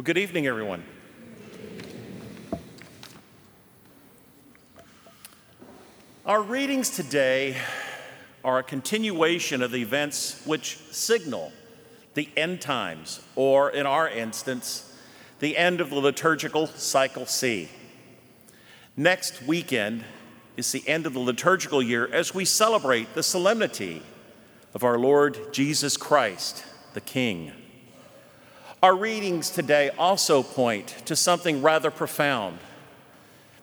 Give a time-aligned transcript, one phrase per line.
[0.00, 0.82] Well, good evening, everyone.
[6.24, 7.58] Our readings today
[8.42, 11.52] are a continuation of the events which signal
[12.14, 14.90] the end times, or in our instance,
[15.38, 17.68] the end of the liturgical cycle C.
[18.96, 20.04] Next weekend
[20.56, 24.00] is the end of the liturgical year as we celebrate the solemnity
[24.72, 26.64] of our Lord Jesus Christ,
[26.94, 27.52] the King.
[28.82, 32.58] Our readings today also point to something rather profound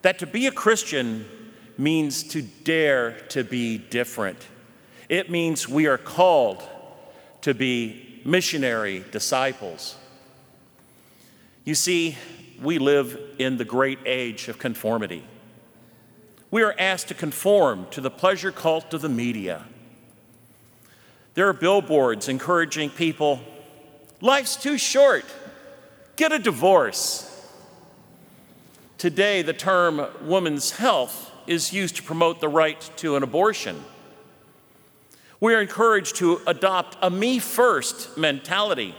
[0.03, 1.25] that to be a Christian
[1.75, 4.37] means to dare to be different.
[5.09, 6.61] It means we are called
[7.41, 9.95] to be missionary disciples.
[11.65, 12.15] You see,
[12.61, 15.23] we live in the great age of conformity.
[16.51, 19.65] We are asked to conform to the pleasure cult of the media.
[21.33, 23.41] There are billboards encouraging people
[24.21, 25.25] Life's too short.
[26.15, 27.23] Get a divorce.
[28.97, 33.83] Today, the term woman's health is used to promote the right to an abortion.
[35.39, 38.95] We are encouraged to adopt a me first mentality.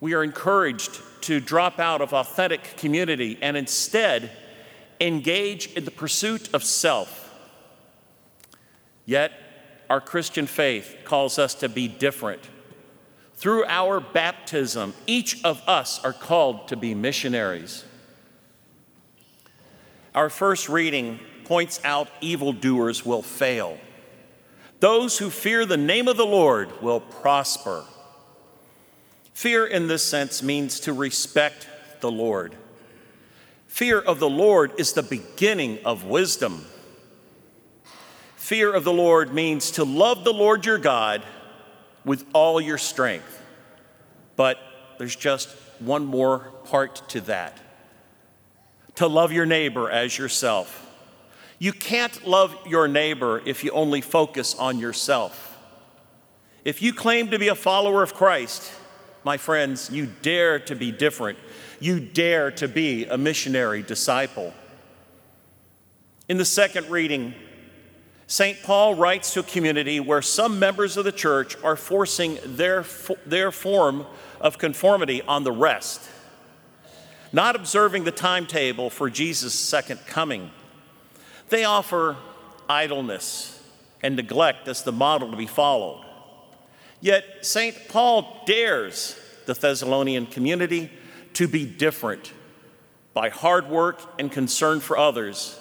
[0.00, 4.30] We are encouraged to drop out of authentic community and instead
[5.00, 7.30] engage in the pursuit of self.
[9.06, 9.32] Yet,
[9.88, 12.42] our Christian faith calls us to be different
[13.42, 17.84] through our baptism, each of us are called to be missionaries.
[20.14, 23.78] Our first reading points out evildoers will fail.
[24.78, 27.84] Those who fear the name of the Lord will prosper.
[29.34, 31.66] Fear, in this sense, means to respect
[31.98, 32.54] the Lord.
[33.66, 36.64] Fear of the Lord is the beginning of wisdom.
[38.36, 41.24] Fear of the Lord means to love the Lord your God
[42.04, 43.40] with all your strength.
[44.36, 44.58] But
[44.98, 47.58] there's just one more part to that
[48.94, 50.90] to love your neighbor as yourself.
[51.58, 55.58] You can't love your neighbor if you only focus on yourself.
[56.64, 58.70] If you claim to be a follower of Christ,
[59.24, 61.38] my friends, you dare to be different.
[61.80, 64.52] You dare to be a missionary disciple.
[66.28, 67.34] In the second reading,
[68.32, 68.62] St.
[68.62, 72.82] Paul writes to a community where some members of the church are forcing their,
[73.26, 74.06] their form
[74.40, 76.00] of conformity on the rest,
[77.30, 80.50] not observing the timetable for Jesus' second coming.
[81.50, 82.16] They offer
[82.70, 83.62] idleness
[84.02, 86.02] and neglect as the model to be followed.
[87.02, 87.76] Yet, St.
[87.90, 90.90] Paul dares the Thessalonian community
[91.34, 92.32] to be different
[93.12, 95.60] by hard work and concern for others,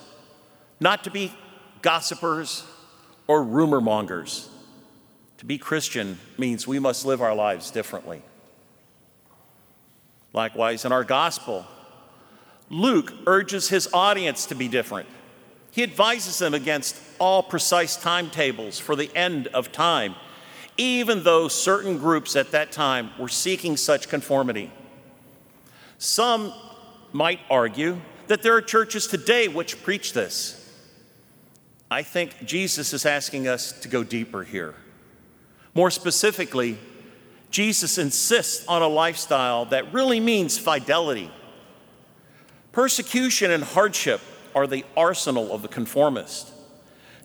[0.79, 1.33] not to be
[1.81, 2.63] gossipers,
[3.27, 4.49] or rumor mongers.
[5.37, 8.21] To be Christian means we must live our lives differently.
[10.33, 11.65] Likewise, in our gospel,
[12.69, 15.09] Luke urges his audience to be different.
[15.71, 20.15] He advises them against all precise timetables for the end of time,
[20.77, 24.71] even though certain groups at that time were seeking such conformity.
[25.97, 26.53] Some
[27.11, 30.60] might argue that there are churches today which preach this.
[31.91, 34.75] I think Jesus is asking us to go deeper here.
[35.75, 36.77] More specifically,
[37.49, 41.29] Jesus insists on a lifestyle that really means fidelity.
[42.71, 44.21] Persecution and hardship
[44.55, 46.53] are the arsenal of the conformist.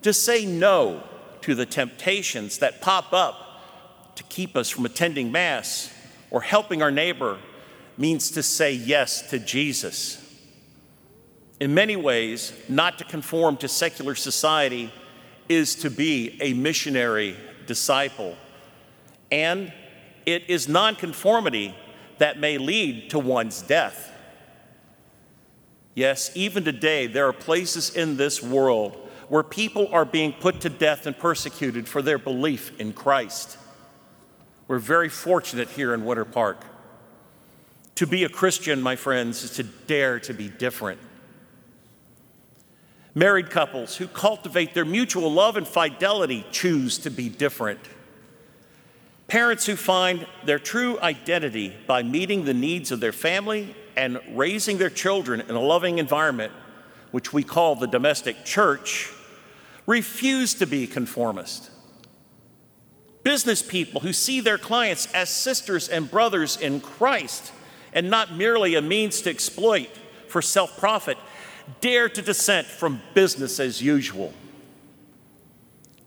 [0.02, 1.04] To say no
[1.42, 5.94] to the temptations that pop up to keep us from attending Mass
[6.32, 7.38] or helping our neighbor
[7.96, 10.25] means to say yes to Jesus.
[11.58, 14.92] In many ways, not to conform to secular society
[15.48, 17.36] is to be a missionary
[17.66, 18.36] disciple.
[19.32, 19.72] And
[20.26, 21.74] it is nonconformity
[22.18, 24.12] that may lead to one's death.
[25.94, 28.94] Yes, even today, there are places in this world
[29.28, 33.56] where people are being put to death and persecuted for their belief in Christ.
[34.68, 36.62] We're very fortunate here in Winter Park.
[37.94, 41.00] To be a Christian, my friends, is to dare to be different
[43.16, 47.80] Married couples who cultivate their mutual love and fidelity choose to be different.
[49.26, 54.76] Parents who find their true identity by meeting the needs of their family and raising
[54.76, 56.52] their children in a loving environment,
[57.10, 59.10] which we call the domestic church,
[59.86, 61.70] refuse to be conformist.
[63.22, 67.50] Business people who see their clients as sisters and brothers in Christ
[67.94, 69.88] and not merely a means to exploit
[70.28, 71.16] for self profit
[71.80, 74.32] dare to dissent from business as usual.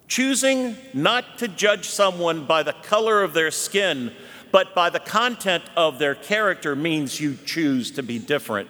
[0.07, 4.11] Choosing not to judge someone by the color of their skin,
[4.51, 8.69] but by the content of their character means you choose to be different.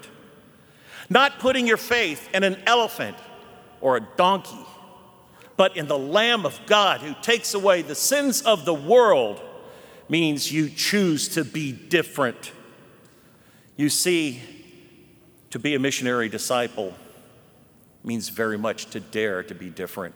[1.09, 3.17] Not putting your faith in an elephant
[3.81, 4.65] or a donkey,
[5.55, 9.41] but in the Lamb of God who takes away the sins of the world
[10.09, 12.51] means you choose to be different.
[13.77, 14.41] You see,
[15.51, 16.93] to be a missionary disciple
[18.03, 20.15] means very much to dare to be different.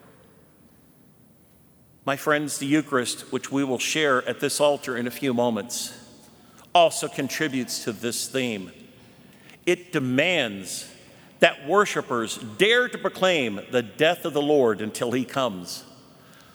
[2.05, 5.97] My friends, the Eucharist, which we will share at this altar in a few moments,
[6.75, 8.71] also contributes to this theme.
[9.65, 10.89] It demands
[11.39, 15.83] that worshipers dare to proclaim the death of the Lord until he comes.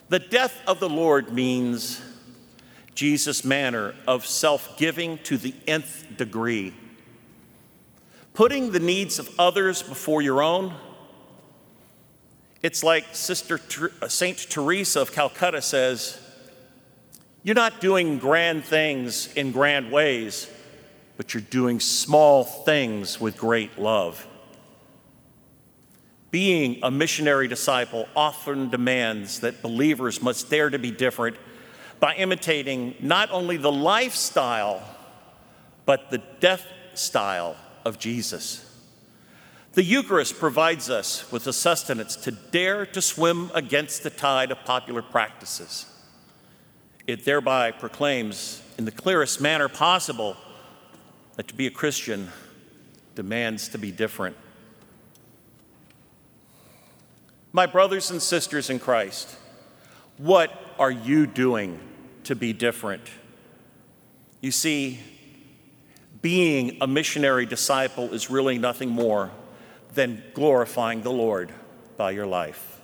[0.09, 2.01] The death of the Lord means
[2.95, 6.75] Jesus' manner of self giving to the nth degree,
[8.39, 10.73] putting the needs of others before your own
[12.63, 13.61] it's like Sister
[14.01, 16.21] uh, Saint Teresa of Calcutta says,
[17.43, 20.49] You're not doing grand things in grand ways,
[21.17, 24.25] but you're doing small things with great love.
[26.31, 31.37] Being a missionary disciple often demands that believers must dare to be different
[31.99, 34.81] by imitating not only the lifestyle,
[35.87, 36.65] but the death
[36.95, 37.57] style
[37.89, 38.65] of Jesus.
[39.73, 44.65] The Eucharist provides us with the sustenance to dare to swim against the tide of
[44.65, 45.87] popular practices.
[47.07, 50.37] It thereby proclaims, in the clearest manner possible,
[51.37, 52.31] that to be a Christian
[53.15, 54.37] demands to be different.
[57.53, 59.37] My brothers and sisters in Christ,
[60.19, 61.81] what are you doing
[62.25, 63.03] to be different?
[64.41, 65.01] You see,
[66.21, 69.31] being a missionary disciple is really nothing more
[69.95, 71.53] than glorifying the Lord
[71.97, 72.78] by your life.